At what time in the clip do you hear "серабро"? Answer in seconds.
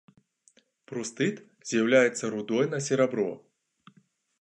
2.87-3.31